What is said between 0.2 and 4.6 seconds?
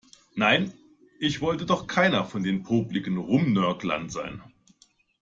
Nein, ich wollte doch keiner von den popeligen Rumnörglern sein.